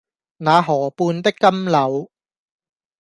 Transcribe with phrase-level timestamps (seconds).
[0.37, 2.09] 那河畔的金柳